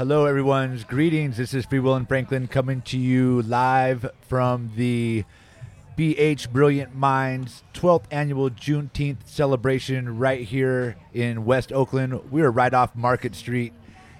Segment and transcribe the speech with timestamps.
[0.00, 1.36] Hello, everyone's greetings.
[1.36, 5.24] This is Free Will and Franklin coming to you live from the
[5.98, 12.32] BH Brilliant Minds 12th annual Juneteenth celebration right here in West Oakland.
[12.32, 13.74] We are right off Market Street,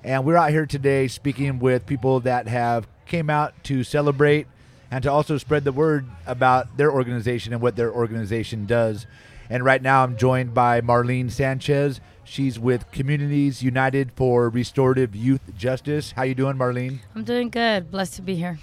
[0.04, 4.48] and we're out here today speaking with people that have came out to celebrate
[4.90, 9.06] and to also spread the word about their organization and what their organization does.
[9.48, 12.02] And right now, I'm joined by Marlene Sanchez.
[12.30, 16.12] She's with Communities United for Restorative Youth Justice.
[16.12, 17.00] How you doing, Marlene?
[17.16, 17.90] I'm doing good.
[17.90, 18.60] Blessed to be here.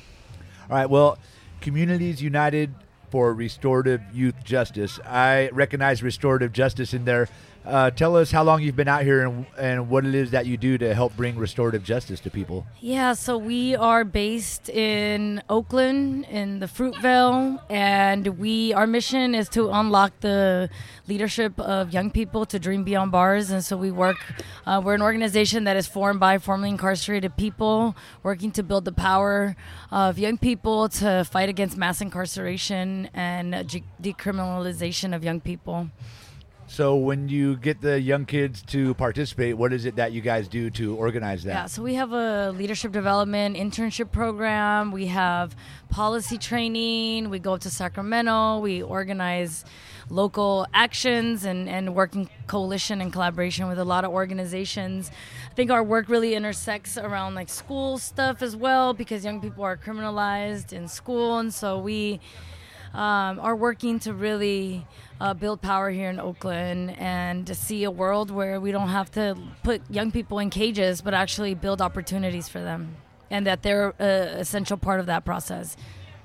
[0.69, 0.89] All right.
[0.89, 1.19] Well,
[1.59, 2.73] Communities United
[3.11, 5.01] for Restorative Youth Justice.
[5.05, 7.27] I recognize restorative justice in there.
[7.67, 10.45] Uh, tell us how long you've been out here and, and what it is that
[10.45, 12.65] you do to help bring restorative justice to people.
[12.79, 19.49] Yeah, so we are based in Oakland in the Fruitvale, and we our mission is
[19.49, 20.69] to unlock the
[21.09, 23.51] leadership of young people to dream beyond bars.
[23.51, 24.17] And so we work.
[24.65, 28.93] Uh, we're an organization that is formed by formerly incarcerated people, working to build the
[28.93, 29.57] power
[29.91, 33.53] of young people to fight against mass incarceration and
[34.01, 35.89] decriminalization of young people.
[36.69, 40.49] So when you get the young kids to participate, what is it that you guys
[40.49, 41.53] do to organize that?
[41.53, 44.91] Yeah, so we have a leadership development internship program.
[44.91, 45.55] We have
[45.89, 47.29] policy training.
[47.29, 48.59] We go up to Sacramento.
[48.59, 49.63] We organize
[50.09, 55.09] local actions and, and work in coalition and collaboration with a lot of organizations.
[55.49, 59.63] I think our work really intersects around like school stuff as well because young people
[59.63, 61.39] are criminalized in school.
[61.39, 62.19] And so we
[62.97, 64.85] um, are working to really
[65.21, 69.11] uh, build power here in Oakland and to see a world where we don't have
[69.11, 72.95] to put young people in cages, but actually build opportunities for them,
[73.29, 75.77] and that they're an essential part of that process.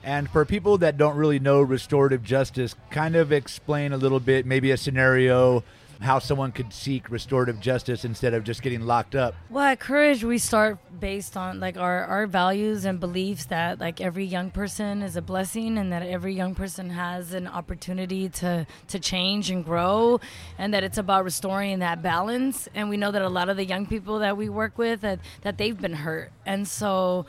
[0.03, 4.47] And for people that don't really know restorative justice, kind of explain a little bit,
[4.47, 5.63] maybe a scenario
[6.03, 9.35] how someone could seek restorative justice instead of just getting locked up?
[9.51, 14.01] Well, at Courage, we start based on like our, our values and beliefs that like
[14.01, 18.67] every young person is a blessing and that every young person has an opportunity to,
[18.89, 20.21] to change and grow
[20.59, 22.69] and that it's about restoring that balance.
[22.75, 25.21] And we know that a lot of the young people that we work with that,
[25.43, 26.33] that they've been hurt.
[26.47, 27.27] And so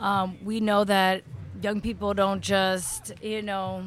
[0.00, 1.22] um, we know that
[1.62, 3.84] young people don't just, you know,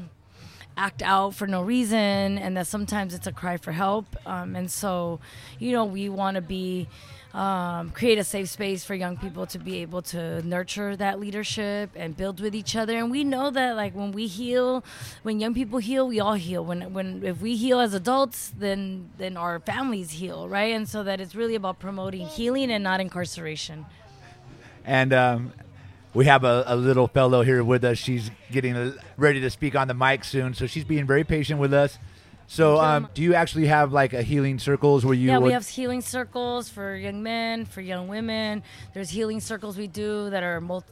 [0.77, 4.15] act out for no reason and that sometimes it's a cry for help.
[4.25, 5.19] Um, and so
[5.59, 6.87] you know we want to be
[7.35, 11.89] um, create a safe space for young people to be able to nurture that leadership
[11.93, 12.97] and build with each other.
[12.97, 14.85] And we know that like when we heal
[15.23, 16.63] when young people heal we all heal.
[16.63, 20.73] When when if we heal as adults then then our families heal right?
[20.73, 23.85] And so that it's really about promoting healing and not incarceration.
[24.85, 25.51] And um,
[26.15, 27.97] we have a, a, little fellow here with us.
[27.97, 31.73] She's getting ready to speak on the mic soon, so she's being very patient with
[31.73, 31.99] us.
[32.47, 35.29] So, um, do you actually have like a healing circles where you?
[35.29, 38.63] Yeah, we have healing circles for young men, for young women.
[38.93, 40.91] There's healing circles we do that are multi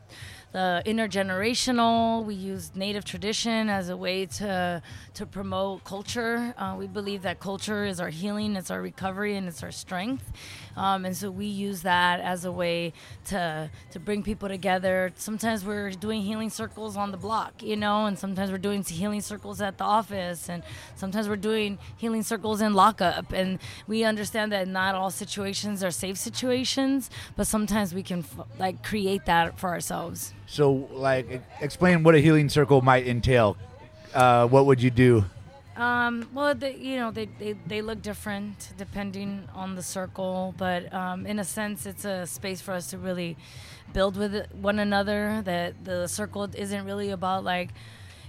[0.53, 2.23] the intergenerational.
[2.23, 4.81] We use native tradition as a way to
[5.15, 6.53] to promote culture.
[6.57, 10.31] Uh, we believe that culture is our healing, it's our recovery, and it's our strength.
[10.75, 12.93] Um, and so we use that as a way
[13.25, 15.11] to to bring people together.
[15.15, 19.21] Sometimes we're doing healing circles on the block, you know, and sometimes we're doing healing
[19.21, 20.61] circles at the office, and
[20.95, 23.31] sometimes we're doing healing circles in lockup.
[23.33, 28.47] And we understand that not all situations are safe situations, but sometimes we can f-
[28.59, 30.33] like create that for ourselves.
[30.53, 33.57] So, like, explain what a healing circle might entail.
[34.13, 35.25] Uh, what would you do?
[35.75, 41.25] Um, well, you know, they, they, they look different depending on the circle, but um,
[41.25, 43.35] in a sense, it's a space for us to really
[43.93, 45.41] build with one another.
[45.43, 47.69] That the circle isn't really about like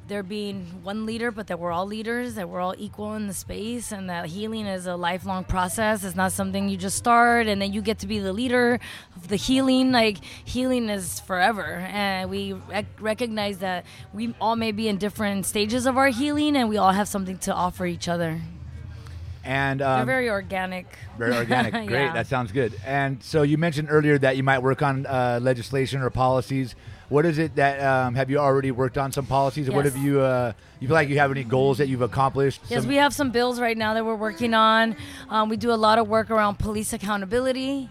[0.08, 3.34] there being one leader, but that we're all leaders, that we're all equal in the
[3.34, 6.04] space, and that healing is a lifelong process.
[6.04, 8.78] It's not something you just start and then you get to be the leader
[9.16, 9.92] of the healing.
[9.92, 11.64] Like, healing is forever.
[11.64, 16.56] And we rec- recognize that we all may be in different stages of our healing
[16.56, 18.40] and we all have something to offer each other.
[19.44, 20.86] And um, they're very organic.
[21.18, 21.72] Very organic.
[21.86, 21.90] Great.
[21.90, 22.12] yeah.
[22.12, 22.74] That sounds good.
[22.84, 26.74] And so you mentioned earlier that you might work on uh, legislation or policies
[27.08, 29.66] what is it that um, have you already worked on some policies?
[29.68, 29.74] Yes.
[29.74, 30.20] What have you?
[30.20, 32.60] Uh, you feel like you have any goals that you've accomplished?
[32.68, 34.96] Yes, some- we have some bills right now that we're working on.
[35.28, 37.88] Um, we do a lot of work around police accountability,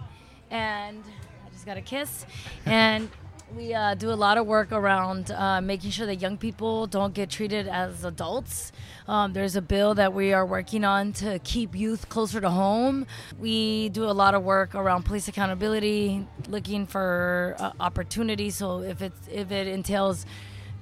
[0.50, 1.04] and
[1.46, 2.26] I just got a kiss,
[2.66, 3.10] and.
[3.56, 7.14] We uh, do a lot of work around uh, making sure that young people don't
[7.14, 8.72] get treated as adults.
[9.08, 13.06] Um, there's a bill that we are working on to keep youth closer to home.
[13.38, 18.56] We do a lot of work around police accountability, looking for uh, opportunities.
[18.56, 20.26] So if it's if it entails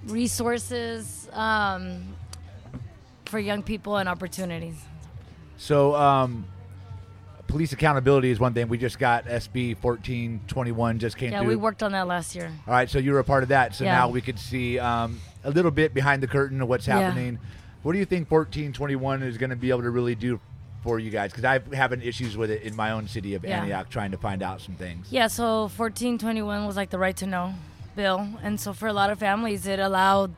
[0.06, 2.16] resources um,
[3.26, 4.80] for young people and opportunities.
[5.58, 5.96] So.
[5.96, 6.46] Um
[7.52, 8.70] police accountability is one thing.
[8.70, 11.50] We just got SB 1421 just came Yeah, through.
[11.50, 12.50] we worked on that last year.
[12.66, 13.76] All right, so you were a part of that.
[13.76, 13.92] So Yeah.
[13.98, 17.00] now we could see um, a little bit behind the curtain of what's Yeah.
[17.00, 17.40] happening.
[17.84, 20.40] What do you think 1421 is going to be able to really do
[20.82, 21.32] for you guys?
[21.32, 23.60] Because I'm having issues with it in my own city of Yeah.
[23.60, 25.08] Antioch, trying to find out some things.
[25.12, 27.54] Yeah, so 1421 was like the right to know
[27.98, 28.30] bill.
[28.42, 30.34] And so for a lot of families, it allowed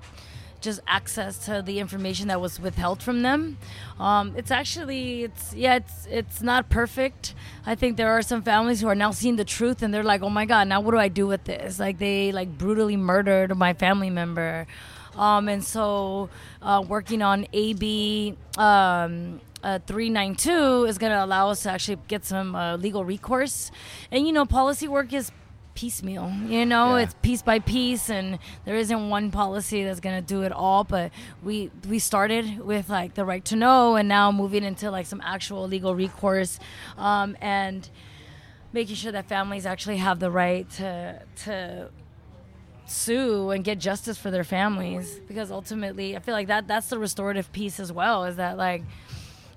[0.63, 3.57] just access to the information that was withheld from them.
[3.99, 7.35] Um, it's actually, it's yeah, it's it's not perfect.
[7.65, 10.23] I think there are some families who are now seeing the truth and they're like,
[10.23, 11.79] oh my god, now what do I do with this?
[11.79, 14.65] Like they like brutally murdered my family member,
[15.15, 16.29] um, and so
[16.61, 18.35] uh, working on AB.
[18.57, 23.71] Um, uh, 392 is going to allow us to actually get some uh, legal recourse.
[24.11, 25.31] And, you know, policy work is
[25.75, 26.31] piecemeal.
[26.47, 27.03] You know, Yeah.
[27.03, 30.83] it's piece by piece, and there isn't one policy that's going to do it all.
[30.83, 31.11] But
[31.43, 35.21] we we started with like the right to know, and now moving into like some
[35.23, 36.59] actual legal recourse,
[36.97, 37.89] um, and
[38.71, 41.89] making sure that families actually have the right to to
[42.85, 46.99] sue and get justice for their families because ultimately I feel like that that's the
[46.99, 48.83] restorative piece as well is that like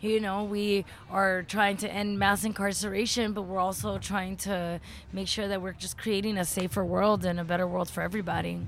[0.00, 4.81] you know we are trying to end mass incarceration but we're also trying to
[5.12, 8.60] make sure that we're just creating a safer world and a better world for everybody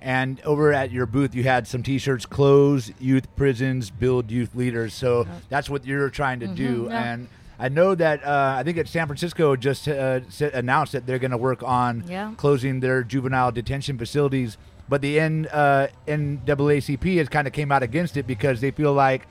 [0.00, 4.92] And over at your booth, you had some T-shirts: "Close youth prisons, build youth leaders."
[4.92, 6.82] So that's what you're trying to do.
[6.82, 7.04] Mm-hmm, yeah.
[7.12, 7.28] And
[7.58, 10.20] I know that uh, I think at San Francisco just uh,
[10.52, 12.34] announced that they're going to work on Yeah.
[12.36, 14.58] closing their juvenile detention facilities.
[14.90, 18.92] But the N, uh, NAACP has kind of came out against it because they feel
[18.92, 19.22] like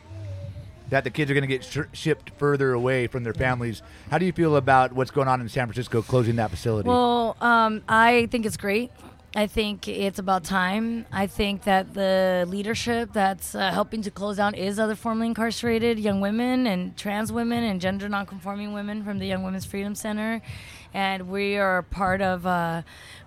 [0.94, 3.82] that the kids are going to get sh- shipped further away from their families.
[4.12, 6.88] How do you feel about what's going on in San Francisco closing that facility?
[6.88, 8.92] Well, um, I think it's great.
[9.36, 11.08] I think it's about time.
[11.12, 15.98] I think that the leadership that's uh, helping to close down is other formerly incarcerated
[15.98, 20.44] young women and trans women and gender nonconforming women from the Young Women's Freedom Center,
[20.94, 22.46] and we are part of.
[22.46, 22.84] Uh,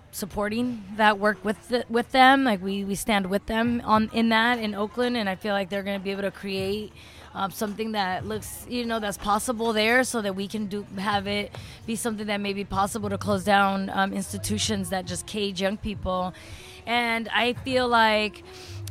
[0.09, 4.29] supporting that work with the, with them like we, we stand with them on in
[4.29, 6.91] that in Oakland and I feel like they're going to be able to create
[7.33, 11.27] um, something that looks you know that's possible there so that we can do have
[11.27, 11.53] it
[11.85, 15.77] be something that may be possible to close down um, institutions that just cage young
[15.77, 16.33] people.
[16.85, 18.43] And i feel like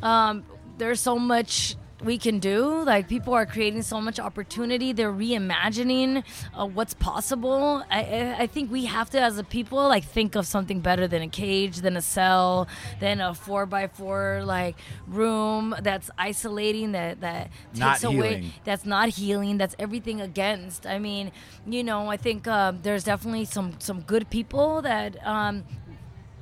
[0.03, 0.44] um,
[0.79, 2.82] there's so much we can do.
[2.84, 4.93] Like people are creating so much opportunity.
[4.93, 7.82] They're reimagining uh, what's possible.
[7.90, 11.22] I, I think we have to as a people like think of something better than
[11.22, 12.69] a cage than a cell
[13.00, 14.76] than a four by four like
[15.06, 18.52] room that's isolating that that Not takes away healing.
[18.64, 19.58] that's not healing.
[19.58, 20.87] That's everything against.
[20.87, 21.32] I mean
[21.66, 25.64] you know i think um, there's definitely some some good people that um,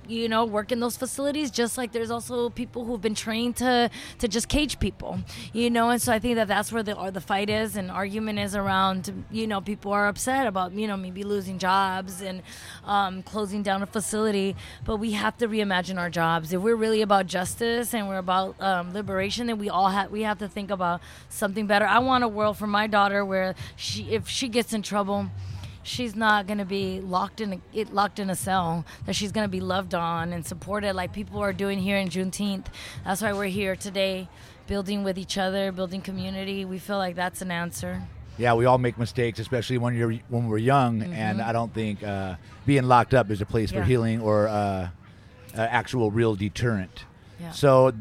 [0.08, 3.90] you know work in those facilities just like there's also people who've been trained to
[4.18, 5.18] to just cage people
[5.52, 5.90] you know?
[5.90, 9.24] And so i think that that's where the the fight is and argument is around
[9.30, 12.42] you know people are upset about you know maybe losing jobs and
[12.84, 14.56] um, closing down a facility.
[14.84, 16.52] But we have to reimagine our jobs.
[16.52, 20.22] If we're really about justice and we're about um, liberation then we all have we
[20.22, 21.86] have to think about something better.
[21.86, 25.30] I want a world for my daughter where she if she gets in trouble
[25.84, 29.30] she's not going to be locked in a, it locked in a cell that she's
[29.30, 32.66] going to be loved on and supported like people are doing here in Juneteenth
[33.04, 34.28] that's why we're here today
[34.66, 38.02] building with each other building community we feel like that's an answer
[38.36, 42.02] yeah, we all make mistakes, especially when you're when we're young, and I don't think
[42.02, 42.34] uh,
[42.66, 43.88] being locked up is a place for Mm-hmm.
[43.88, 44.88] Healing or uh, uh,
[45.60, 47.04] actual real deterrent.
[47.38, 47.52] Yeah.
[47.52, 47.92] So,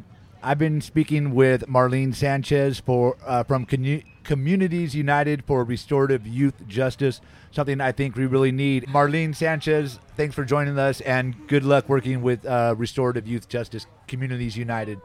[0.42, 6.68] I've been speaking with Marlene Sanchez for uh, from Commu- Communities United for Restorative Youth
[6.68, 8.86] Justice, something I think we really need.
[8.88, 13.86] Marlene Sanchez, thanks for joining us, and good luck working with uh, Restorative Youth Justice
[14.08, 15.00] Communities United.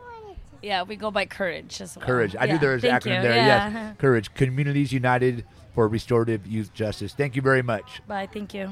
[0.63, 2.35] yeah we go by courage as well Courage.
[2.39, 3.23] I knew Yeah, there was an acronym you.
[3.23, 3.37] there.
[3.37, 3.71] yeah.
[3.71, 3.97] Yes.
[3.99, 4.35] Courage.
[4.35, 5.45] Communities United
[5.75, 7.15] for Restorative Youth Justice.
[7.15, 8.01] Thank you very much.
[8.09, 8.71] bye thank you